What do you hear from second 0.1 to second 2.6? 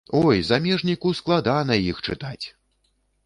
Ой, замежніку складана іх чытаць!